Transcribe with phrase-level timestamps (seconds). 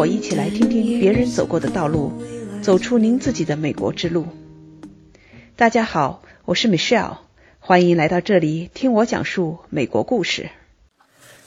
[0.00, 2.10] 我一起来听听别人走过的道路，
[2.62, 4.26] 走出您自己的美国之路。
[5.56, 7.18] 大家好，我是 Michelle，
[7.58, 10.48] 欢迎来到这里听我讲述美国故事。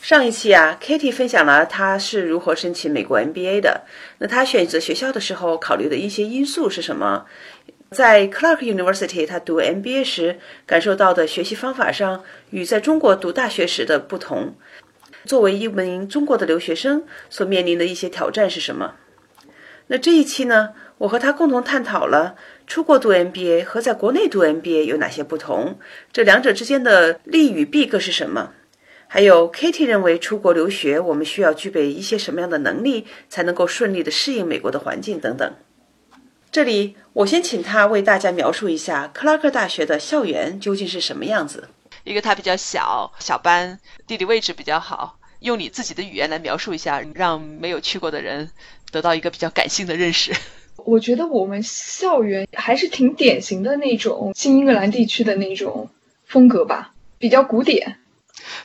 [0.03, 3.87] 上一期啊，Katie 分享了她是如何申请美国 MBA 的。
[4.19, 7.25] 那她选择学校的时候考虑的一些因素是什么？
[7.89, 14.53] 在 Clark University，她读 MBA 时感受到的学习方法上与在中国读大学时的不同。
[15.25, 18.95] 作为一名中国的留学生，所面临的一些挑战是什么？
[19.87, 20.69] 那这一期呢，
[20.99, 25.77] 我和他共同探讨了出国读 MBA 和在国内读 MBA 有哪些不同，
[26.11, 28.51] 这两者之间的利与弊各是什么？
[29.07, 35.53] 还有 Katie 认为出国留学我们需要具备一些什么样的能力，才能够顺利的适应美国的环境等等。
[36.51, 41.67] 这里我先请他为大家描述一下克拉克大学的校园究竟是什么样子。
[42.03, 45.17] 一个它比较小，小班，地理位置比较好。
[45.39, 48.49] 用你自己的语言来描述一下，让没有去过的人
[48.91, 50.33] 得到一个比较感性的认识。
[50.85, 55.89] 我觉得我们校园还是挺典型的那种新英格兰地区的那种
[56.25, 57.97] 风格吧，比较古典。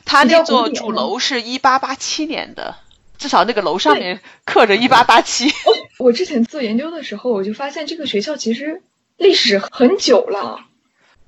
[0.05, 2.77] 它那座主楼是一八八七年的，
[3.17, 5.49] 至少那个楼上面刻着一八八七。
[5.97, 8.81] 我之前做研究的时候，我就发现这个学校其实
[9.17, 10.65] 历史很久了。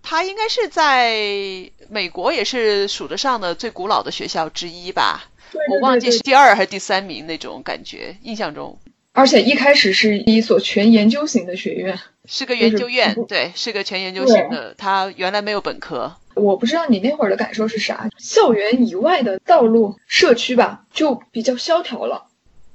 [0.04, 5.26] 它应该是在美国也是数得上的最古老的学校之一吧？
[5.70, 8.80] 我忘记是第二还是第三名那种感觉，印象中。
[9.14, 14.74] 而且一开始是一所全研究型的学院，是个研究院，对，是个全研究型的。
[14.78, 16.16] 它原来没有本科。
[16.34, 18.10] 我不知道你那会儿的感受是啥？
[18.18, 22.26] 校园以外的道路、社区吧，就比较萧条了，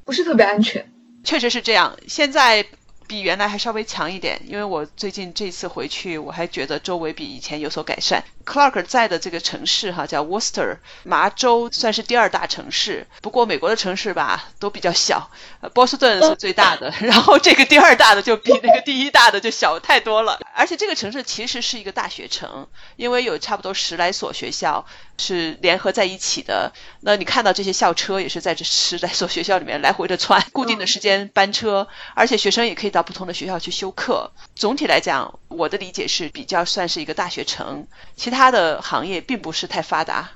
[0.04, 0.92] 不是特别安全。
[1.24, 1.98] 确实是这样。
[2.06, 2.64] 现在。
[3.06, 8.24] 比原来还稍微强一点，因为我最近这次回去，我还觉得周围比以前有所改善。
[8.46, 13.06] Clark 在的这个城市哈叫 Worcester，麻州算是第二大城市。
[13.20, 15.30] 不过美国的城市吧都比较小，
[15.74, 20.38] 波士顿是最大的， 然后这个第二大的就比那个第一大的就小太多了。
[20.54, 24.86] 而且这个城市其实是一个大学城，因为有差不多十来所学校。
[25.18, 26.70] 是联合在一起的。
[27.00, 34.30] 那你看到这些校车也是在这十来所学校里面来回的穿，固定的时间班车，而且学生也可以到不同的学校去修课。
[34.54, 40.30] 总体来讲，我的理解是比较算是一个大学城，其他的行业并不是太发达。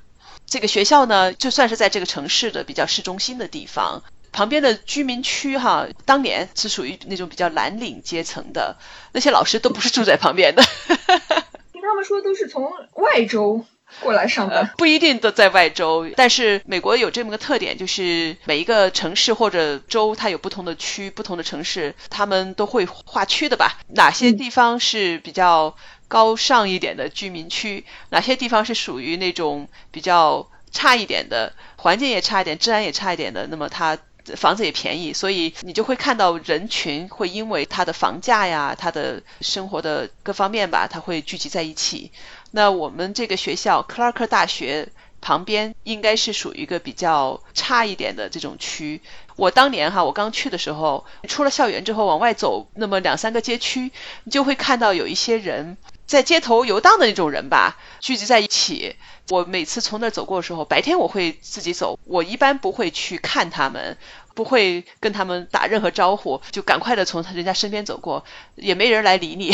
[0.46, 4.02] 这个学校呢，就算是在这个城市的比较市中心的地方，
[4.32, 8.76] 旁边的居民区哈，当年是属于那种比较蓝领阶层的，
[9.12, 10.62] 那些老师都不是住在旁边的。
[11.72, 13.64] 听他们说都是从外州。
[14.00, 23.80] 过来上班不一定都在外州，但是美国有这么个特点，就是每一个城市或者州，它有不同的区，不同的城市，他们都会划区的吧？
[23.88, 25.74] 哪些地方是比较
[26.10, 27.84] 高尚一点的居民区？
[28.08, 33.46] 哪些地方是属于那种比较差一点的，环境也差一点，治安也差一点的？
[33.46, 33.96] 那么它
[34.36, 42.10] 房子也便宜，所以你就会看到人群会因为它的房价呀，它的生活的各方面吧，它会聚集在一起。
[42.50, 44.88] 那我们这个学校，克拉克大学
[45.20, 49.00] 旁边应该是属于一个比较差一点的这种区。
[49.36, 53.90] 我当年哈，我刚去的时候，出了校园之后往外走，那么两三个街区，
[54.24, 55.78] 你就会看到有一些人
[56.10, 58.96] 在街头游荡的那种人吧，聚集在一起。
[59.28, 63.96] 我每次从那儿走过的时候，白天我会自己走，我一般不会去看他们。
[64.32, 69.52] 不会跟他们打任何招呼，就赶快的从人家身边走过，也没人来理你。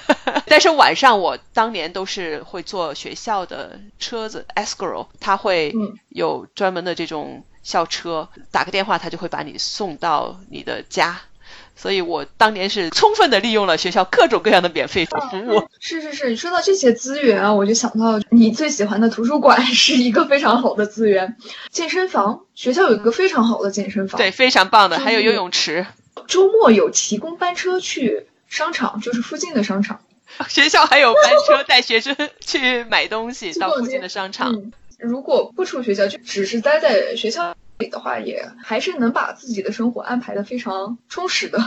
[0.46, 5.74] 但是晚上我当年都是会坐学校的车子，Escrow，他会
[6.10, 11.20] 有专门的这种校车，打个电话他就会把你送到你的家。
[11.80, 15.16] 所以我当年是充分的利用了学校各种各样的免费服
[15.46, 15.62] 务。
[15.78, 21.36] 是是是，你说到这些资源啊，我就想到你最喜欢的图书馆 是一个非常好的资源。
[21.70, 25.86] 健身房，学校有一个非常好的健身房，对，非常棒的，还有游泳池。
[26.26, 30.00] 周末有提供班车去商场，就是附近的商场。
[30.48, 34.72] 学校还有班车带学生 去买东西，到附近的商场。
[34.98, 37.54] 如果不出学校，就只是待在学校。
[37.78, 41.58] 里的话，也还是能把自己的生活安排的非常充实的。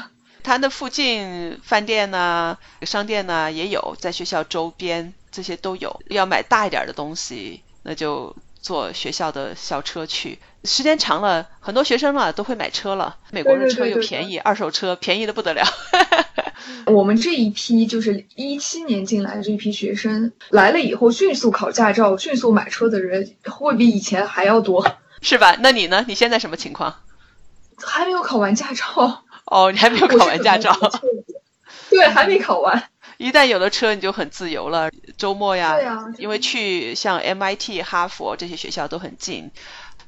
[0.44, 6.02] 它的附近饭店呢、商店呢也有，在学校周边这些都有。
[6.10, 10.40] 要买大一点的东西，那就坐学校的校车去。
[10.64, 13.18] 时间长了，很多学生啊都会买车了。
[13.32, 15.64] 美国的车又便宜，二手车便宜的不得了。
[16.88, 24.96] 我们这一批就是一七年进来的这一批学生来了以后，迅速考驾照、迅速买车的人会比以前还要多。
[25.22, 25.56] 是吧？
[25.60, 26.04] 那你呢？
[26.08, 26.96] 你现在什么情况？
[27.84, 29.24] 还没有考完驾照。
[29.46, 30.76] 哦，你还没有考完驾照。
[31.90, 32.90] 对，还没考完。
[33.18, 34.90] 一旦有了车，你就很自由了。
[35.18, 35.78] 周末呀，
[36.18, 39.52] 因为去像 MIT、哈佛这些学校都很近。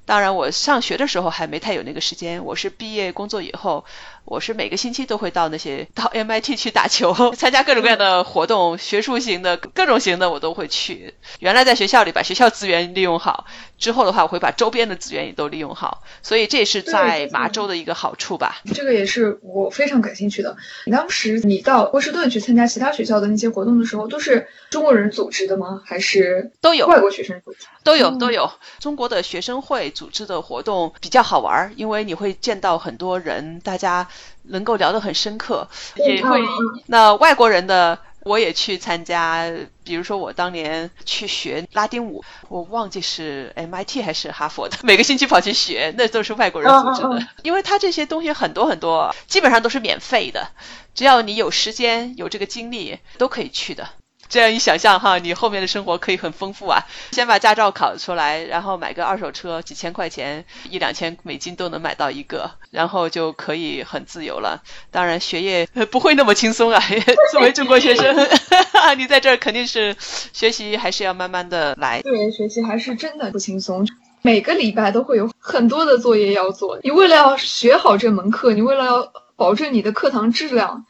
[0.05, 2.43] 当然，我上学的时候还没太有那个时间。
[2.43, 3.85] 我是毕业工作以后，
[4.25, 11.13] 我是每个星期都会到那些 到 MIT 去打球， 参加各种各样的活动，学术型的各种型的我都会去。
[11.39, 13.45] 原来在学校里把学校资源利用好，
[13.77, 18.61] 之后的话我会把周边的资源也都利用好，所以这也是在麻州的一个好处吧。
[18.73, 20.57] 这个也是我非常感兴趣的。
[20.91, 25.81] 当时你到波士顿去参加其他学校的那些活动的时候，都是中国人组织的吗？
[25.85, 27.67] 还是都有外国学生组织？
[27.83, 28.51] 都有都有。
[28.79, 29.83] 中国的学生会。
[29.93, 34.07] 组织的活动比较好玩，因为你会见到很多人，大家
[34.43, 36.41] 能够聊得很深刻，也会
[36.87, 39.51] 那外国人的我也去参加，
[39.83, 50.47] 比如说我当年去学拉丁舞，我忘记是 MIT 还是哈佛的， 每个星期跑去学，那都是外国人组织的，因为他这些东西很多很多，基本上都是免费的，
[50.95, 53.89] 只要你有时间有这个精力都可以去的。
[54.33, 56.79] 这样一想象哈，你后面的生活可以很丰富啊！
[57.11, 64.63] 先把驾照考出来，然后买个二手车，几千块钱，一两千美金都能买到一个，然后就可以很自由了。
[64.89, 66.81] 当然，学业不会那么轻松啊。
[67.31, 68.27] 作为中国学生，
[68.97, 69.95] 你在这儿肯定是
[70.33, 72.01] 学习还是要慢慢的来。
[72.01, 73.87] 对，学习还是真的不轻松。
[74.23, 76.79] 每个礼拜都会有很多的作业要做。
[76.81, 80.87] 你为了要学好这门课，你为了要保证你的课堂质量，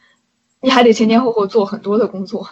[0.62, 2.48] 你还得前前后后做很多的工作。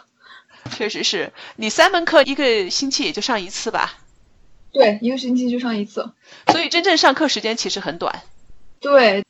[0.71, 3.99] 确实是你三门课一个星期也就上一次吧？
[4.73, 6.13] 对，一个星期就上一次，
[6.47, 8.23] 所以真正上课时间其实很短。
[8.81, 9.25] 对，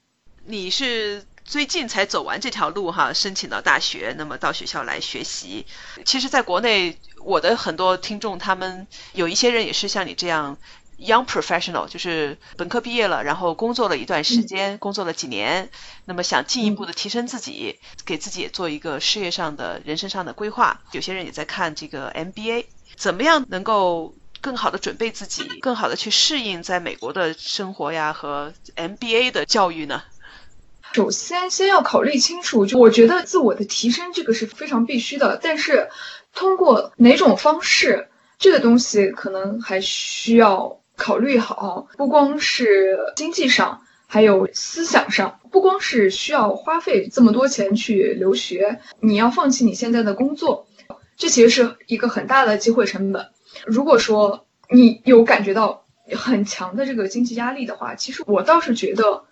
[0.44, 5.66] 你是最近才走完这条路哈，申请到大学，那么到学校来学习。
[6.04, 10.58] 其实，在国内，我的很多听众，他们有一些人也是像你这样。
[11.04, 15.70] Young professional 就是本科毕业了，然后工作了一段时间，工作了几年，
[16.04, 20.80] 那么想进一步的提升自己，给自己也做一个事业上的人生上的规划。
[20.92, 30.04] 有些人也在看这个 MBA，怎么样能够更好的准备自己，更好的去适应在美国的生活呀和 MBA 的教育呢？
[30.92, 35.88] 首先，先要考虑清楚，就我觉得自我的提升这个是非常必须的，但是
[36.32, 38.08] 通过哪种方式，
[38.38, 40.78] 这个东西可能还需要。
[40.96, 50.66] 考虑好，不光是经济上，还有思想上，不光是需要花费这么多钱去留学，你要放弃你现在的工作，
[51.16, 53.28] 这其实是一个很大的机会成本。
[53.66, 55.84] 如果说你有感觉到
[56.14, 59.24] 很强的这个经济压力的话，其实我倒是觉得，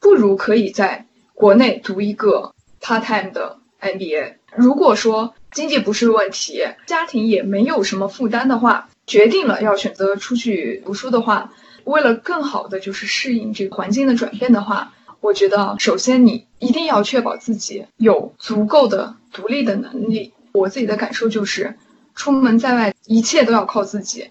[0.00, 4.34] 不如可以在国内读一个 part time 的 MBA。
[4.54, 8.88] 如果说经济不是问题，家庭也没有什么负担的话。
[9.06, 11.52] 决定了要选择出去读书的话，
[11.84, 20.32] 为了更好的就是适应这个环境的转变的话，我觉得首先你一定要确保自己有足够的独立的能力。
[20.52, 21.76] 我自己的感受就是，
[22.16, 24.30] 出门在外一切都要靠自己。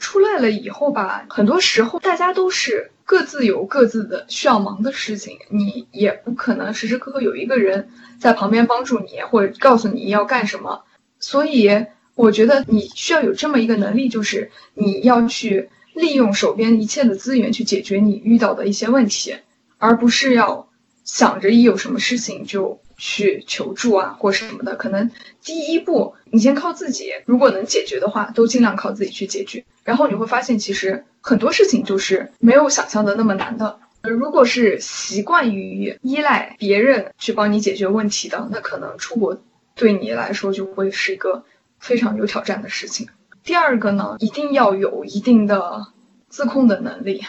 [0.00, 7.88] 出来了以后吧，很多时候大家都是各自有各自的需要忙的事情，你也不可能时时刻刻有一个人
[8.18, 10.84] 在旁边帮助你或者告诉你要干什么，
[11.20, 11.86] 所以。
[12.16, 19.36] 我觉得你需要有这么一个能力，就是你要去利用手边一切的资源去解决你遇到的一些问题，
[19.76, 20.66] 而不是要
[21.04, 24.76] 想着一有什么事情就去求助啊或什么的。
[24.76, 25.10] 可能
[25.42, 29.64] 第一步你先靠自己，如果能解决的话，都尽量靠自己去解决。
[29.84, 33.78] 然后你会发现，其实很多事情就是没有想象的那么难的。
[34.02, 39.40] 如果是习惯于依赖别人去帮你解决问题的，那可能出国
[39.74, 41.44] 对你来说就会是一个。
[41.78, 43.06] 非常有挑战的事情。
[43.44, 45.86] 第二个呢，一定要有一定的
[46.26, 47.22] 自控的能力，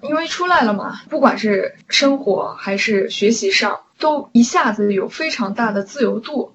[0.00, 6.52] 因为出来了嘛，不管是生活还是学习上，都一下子有非常大的自由度。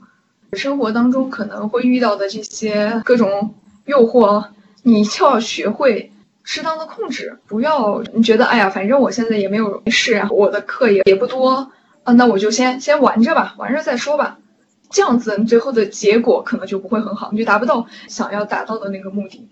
[0.53, 3.53] 生活当中可能会遇到的这些各种
[3.85, 4.45] 诱惑，
[4.83, 6.11] 你就要学会
[6.43, 11.71] 适当的控制，不要你觉得哎呀，反正我现在也没有事啊，我的课也也不多
[12.03, 14.37] 啊，那我就先先玩着吧，玩着再说吧。
[14.89, 19.49] 这样子，你最后的结果可能就不会很好，你就达不到想要达到的那个目的。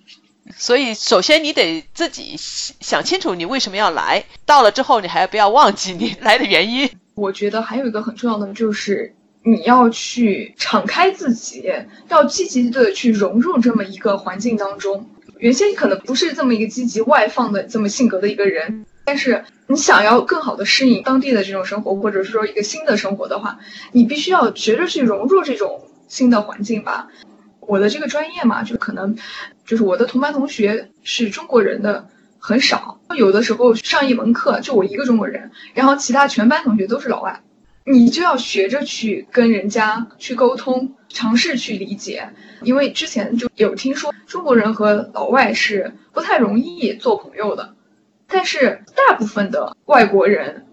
[0.57, 6.89] 所以，首先你得自己想清楚你为什么要来，到了之后你还不要忘记你来的原因。
[7.15, 11.71] 我觉得还有一个很重要的就是你要去敞开自己，
[12.09, 15.09] 要积极的去融入这么一个环境当中。
[15.37, 18.85] 原先可能不是这么一个积极外放的这么性格的一个人。
[19.05, 23.59] 但是你想要更好的适应当地的这种生活，或者是说一个新的生活的话，
[23.91, 27.09] 你必须要学着去融入这种新的环境吧。
[27.59, 29.17] 我的这个专业嘛，就可能
[29.65, 32.07] 就是我的同班同学是中国人的
[32.39, 37.41] 很少，有的时候上一门课就我一个中国人，然后其他全班同学都是老外，
[37.85, 42.29] 你就要学着去跟人家去沟通，尝试去理解，
[42.61, 47.75] 因为之前就有听说中国人和老外是不太容易做朋友的。
[48.27, 50.65] 但是大部分的外国人，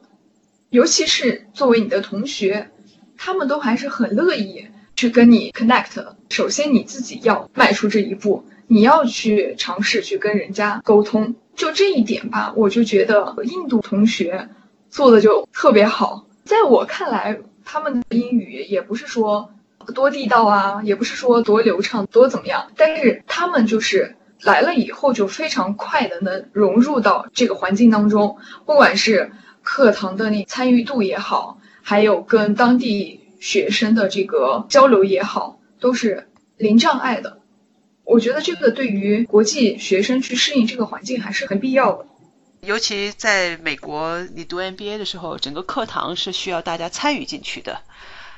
[0.70, 2.70] 尤其是作为你的同学，
[3.18, 4.66] 他们都还是很乐意
[4.97, 6.06] 去跟你 connect。
[6.30, 11.34] 首先你自己要迈出这一步，你要去尝试去跟人家沟通。
[11.56, 14.48] 就这一点吧，我就觉得印度同学
[14.88, 16.24] 做的就特别好。
[16.44, 19.50] 在我看来，他们的英语也不是说
[19.92, 37.39] 多地道啊，也不是说多流畅、多怎么样，但是他们就是来了以后就非常快的能融入到这个环境当中，不管是课堂的那参与度也好，还有跟当地学生的这个交流也好，都是零障碍的。
[38.11, 42.07] 我觉得这个对于国际学生去适应这个环境还是很必要的。
[42.61, 47.83] 尤其在美国，你读 MBA 的时候，整个课堂是需要大家参与进去的。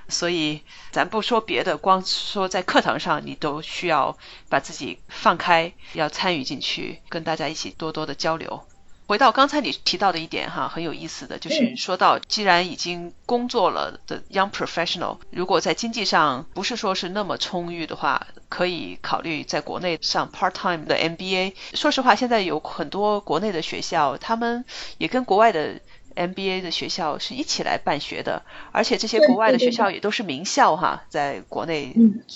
[0.09, 0.61] 所以，
[0.91, 4.19] 咱不说别的，光说在课堂上，你都需要
[4.51, 8.63] 把自己放开，要参与进去，跟大家一起多多的交流。
[9.07, 21.55] 回到刚才你提到的一点哈，很有意思的就是说到，既然已经工作了的 young professional，如果在经济上不是说是那么充裕的话，可以考虑在国内上 part time 的 MBA。
[21.73, 24.67] 说实话，现在有很多国内的学校，他们
[24.99, 25.81] 也跟国外的
[26.15, 31.95] MBA 的学校是一起来办学的，而且这些国外的学校也都是名校哈，在国内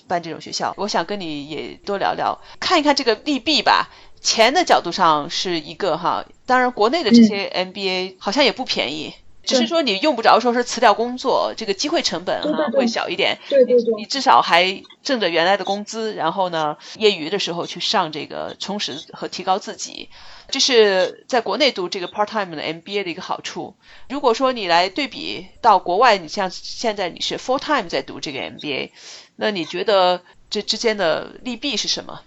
[0.09, 0.73] 办这种学校。
[0.79, 3.91] 我想跟你也多聊聊，看一看这个利弊吧。
[4.23, 9.13] 钱的角度上是一个哈，当然国内的这些 MBA 好像也不便宜，
[9.47, 13.39] 只是说你用不着说是辞掉工作，这个机会成本哈会小一点。
[13.49, 20.11] 对对对，你至少还挣着原来的工资，然后呢，业余的时候去上这个充实和提高自己，
[20.51, 23.77] 这是在国内读这个 part time 的 MBA 的一个好处。
[24.09, 28.91] 如果说你来对比到国外，你像现在你是 full time 在读这个 MBA，
[29.37, 32.21] 那你觉得这之间的利弊是什么？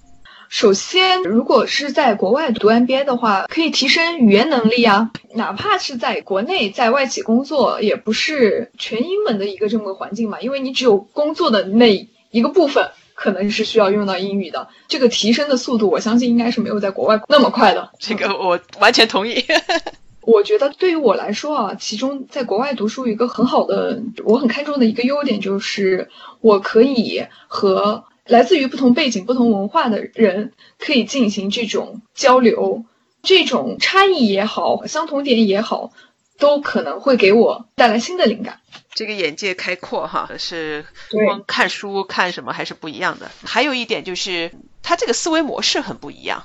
[0.50, 5.12] 首先，如果是在国外读 MBA 的话，可以提升语言能力啊。
[5.36, 10.41] 哪怕是在国内在外企工作，也不是全英文的一个这么个环境嘛。
[10.41, 17.91] 因为你只有工作的那一个部分可能是需要用到英语的，这个提升的速度，我相信应该是没有在国外那么快的。
[18.00, 19.46] 这个我完全同意。
[20.22, 26.10] 我觉得对于我来说啊，其中在国外读书一个很好的，我很看重的一个优点就是，
[26.41, 28.03] 我可以和。
[28.29, 32.86] 来自于不同背景、不同文化的人可以进行这种交流，
[33.24, 35.91] 这种差异也好，相同点也好，
[36.38, 38.62] 都可能会给我带来新的灵感。
[38.93, 43.31] 这个眼界开阔哈，是光看书看什么还是不一样的。
[43.43, 44.51] 还有一点就是，
[44.83, 46.43] 他这个思维模式很不一样。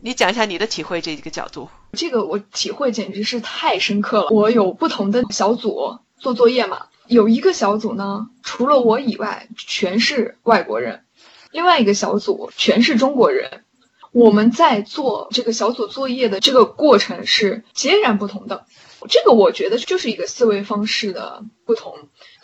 [0.00, 1.68] 你讲一下你的体会，这个角度。
[1.92, 4.30] 这个我体会简直是太深刻了。
[4.30, 6.86] 我有不同的小组做作业嘛。
[7.12, 11.04] 有一个小组呢，除了我以外全是外国人，
[11.50, 13.64] 另外一个小组全是中国人。
[14.12, 18.66] 我们在做这个小组作业的这个过程是截然不同的。
[19.08, 21.94] 这个我觉得就是一个思维方式的不同。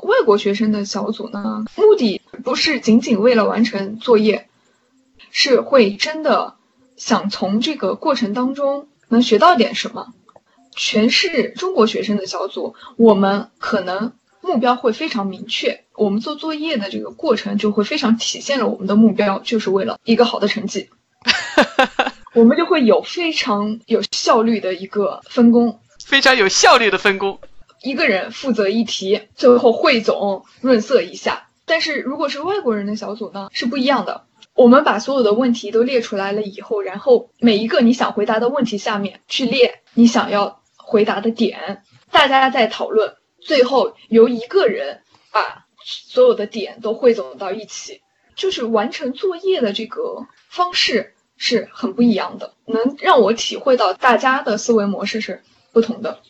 [0.03, 4.49] 外国学生的小组呢，目的不是仅仅为了完成作业，
[5.31, 6.57] 是会真的
[6.97, 10.13] 想从这个过程当中能学到点什么。
[10.75, 14.13] 全是中国学生的小组，我们可能。
[14.49, 20.89] 目标会非常明确，我们做作业的这个过程就会非常体现了我们的目标，就是为了一个好的成绩。
[22.35, 27.39] 我们就会有非常有效率的一个分工，非常有效率的分工。
[27.83, 31.49] 一个人负责一题，最后汇总润色一下。
[31.67, 34.25] 但是如果是外国人的小组呢，是不一样的。
[34.55, 43.15] 我们把所有的问题都列出来了以后，然后每一个你想回答的问题下面去列你想要回答的点，大家在讨论。
[43.41, 45.03] 最后由一个人
[45.33, 48.03] 把所有的点都汇总到一起，
[48.35, 55.43] 就是完成作业的这个方式是很不一样的，能让我体会到大家的思维模式是
[55.73, 56.21] 不同的。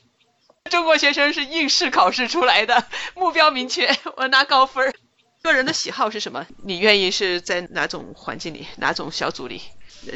[0.70, 2.84] 中国学生是应试考试出来的，
[3.14, 4.94] 目标明确，我拿高分。
[5.40, 6.46] 个人的喜好是什么？
[6.62, 9.62] 你愿意是在哪种环境里，哪种小组里？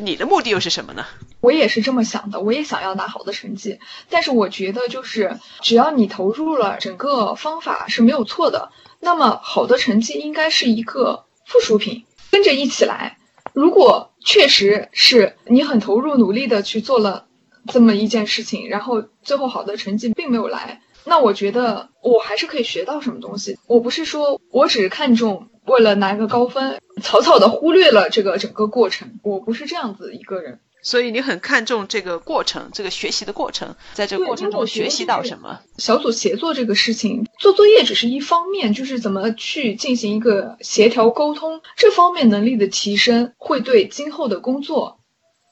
[0.01, 1.05] 你的目的又是什么呢？
[1.41, 3.79] 我也是这么想的，我也想要拿好的成绩。
[4.09, 8.71] 但是我觉得，就是只要你投入了，整个方法是没有错的。
[9.01, 13.19] 那么好的成绩应该是一个附属品，跟着一起来。
[13.53, 17.27] 如果确实是你很投入、努力的去做了
[17.67, 23.59] 这么一件事情，然后最后好的成绩并没有来，那我觉得我还是可以学到什么东西。
[23.67, 25.49] 我不是说我只看重。
[25.67, 29.19] 为了拿个高分， 草草的忽略了这个整个过程。
[29.23, 35.61] 我不是这样子一个人，所以你很看重这个过程，这个学习的过程，在这个过程中学习到什么？
[35.79, 44.99] 小组协作这个事情，做作业只是一方面，就是怎么去进行一个协调沟通，这方面能力的提升会对今后的工作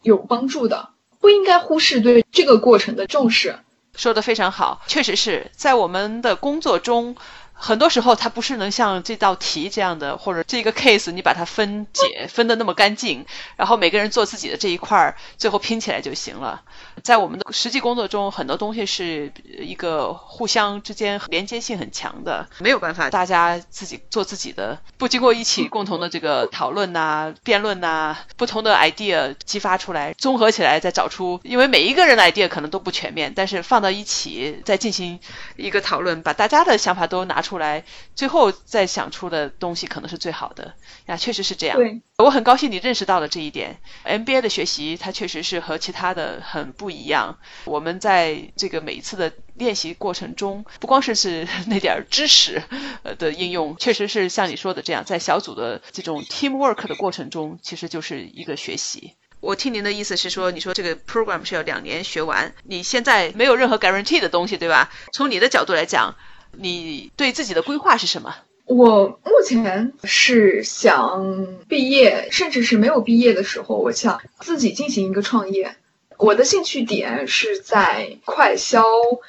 [0.02, 0.90] 有帮助的。
[1.20, 3.56] 不应该忽视对这个过程的重视。
[3.94, 7.14] 说的非常好，确实是在我们的工作中。
[7.62, 13.26] 很多时候，它不是能像这道题这样的，或者这个 case 你把它分解分得那么干净，
[13.56, 16.62] 然后每个人做自己的这一块儿，最后拼起来就行了。
[17.02, 35.20] 在我们的实际工作中，很多东西是一个互相之间连接性很强的，没有办法大家自己做自己的，不经过一起共同的这个讨论呐、辩论呐，不同的 idea 激发出来，综合起来再找出，因为每一个人的 idea 可能都不全面，但是放到一起再进行
[35.56, 37.50] 一个讨论，把大家的想法都拿出。
[37.50, 37.82] 出来，
[38.14, 40.72] 最后再想出的东西可能是最好的
[41.06, 41.76] 呀，确实是这样。
[41.76, 43.80] 对，我很高兴你认识到了这一点。
[44.04, 47.38] MBA 的学习，它确实是和其他的很不一样。
[47.64, 52.62] 我们在这个每一次的练习过程中，不光是是 那点儿知识
[53.02, 59.14] 呃的应用，确实是像你说的这样，在小组的这种 teamwork 的过程中，其实就是一个学习。
[59.40, 64.90] 我听您的意思是说，你说这个 program 是要两年学完，你现在没有任何 guarantee 的东西，对吧？
[65.12, 66.16] 从你的角度来讲。
[66.52, 68.34] 你对自己的规划是什么？
[68.64, 75.76] 我目前是想毕业，甚至是没有毕业的时候，我想自己进行一个创业。
[76.20, 78.84] 我的兴趣点是在快销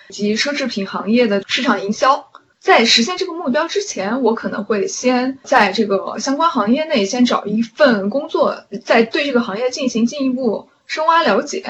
[0.10, 2.28] 及奢侈品行业的市场营销。
[2.60, 11.64] 在实现这个目标之前，我可能会先在这个相关行业内先找一份工作，再对这个行业进行进一步深挖了解。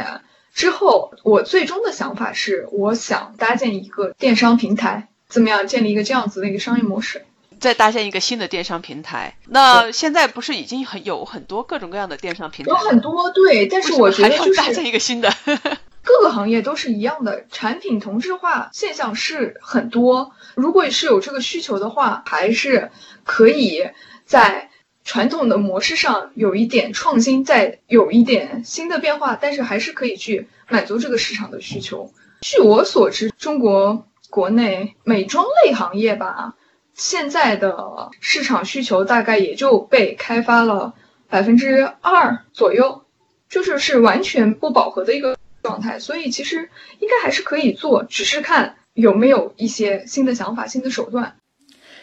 [0.54, 5.08] 之后，我最终的想法是，我想搭建一个电商平台。
[5.30, 7.24] 怎么样建立一个这样子的一个商业模式？
[7.62, 9.38] 再搭建一个新的电商平台。
[9.48, 12.72] 那现在不是已经很有很多各种各样的电商平台？
[12.72, 15.32] 有很多对，但是我觉得就是搭建一个新的。
[16.04, 20.32] 各个行业都是一样的，产品同质化现象是很多。
[20.56, 22.90] 如果是有这个需求的话，还是
[23.24, 23.88] 可以
[24.26, 24.72] 在
[25.06, 32.12] 传统的模式上有一点创新，再有一点新的变化，但是还是可以去满足这个市场的需求。
[32.42, 34.08] 据我所知，中国。
[34.32, 36.54] 国内美妆类行业吧，
[37.02, 40.94] 现在的市场需求大概也就被开发了
[41.28, 43.02] 百分之二左右，
[43.50, 45.98] 就是是完全不饱和的一个状态。
[45.98, 51.36] 所以其实应该还是可以做，只是看有没有一些新的想法、新的手段。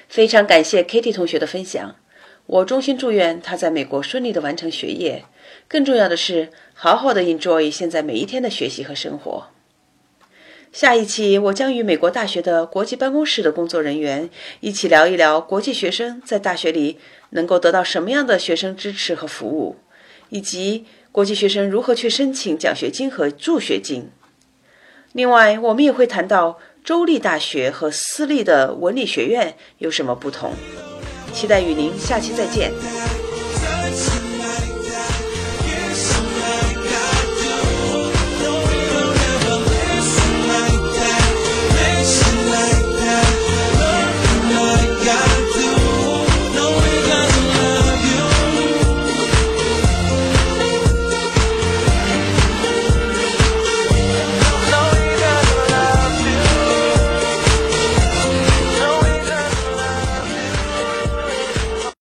[0.09, 1.95] 非常感谢 Kitty 同学的分享，
[2.47, 5.25] 我衷心祝愿他在美国顺利的完成学业，
[5.69, 9.47] 更重要的是好好的 enjoy 现在每一天的学习和生活。
[10.79, 16.99] 下一期，我将与美国大学的国际办公室的工作人员一起聊一聊国际学生在大学里
[17.31, 19.75] 能够得到什么样的学生支持和服务，
[20.29, 24.09] 以及国际学生如何去申请奖学金和助学金。
[25.15, 30.53] 另外，我们也会谈到州立大学和私立的文理学院有什么不同。
[31.33, 33.18] 期待与您下期再见。